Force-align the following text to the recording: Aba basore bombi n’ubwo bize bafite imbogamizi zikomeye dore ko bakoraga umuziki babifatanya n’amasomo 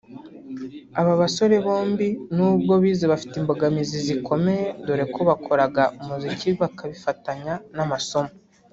Aba 0.99 1.13
basore 1.21 1.55
bombi 1.65 2.07
n’ubwo 2.35 2.73
bize 2.83 3.05
bafite 3.13 3.35
imbogamizi 3.37 3.97
zikomeye 4.07 4.65
dore 4.85 5.05
ko 5.13 5.19
bakoraga 5.29 5.83
umuziki 6.01 6.49
babifatanya 6.59 7.53
n’amasomo 7.75 8.31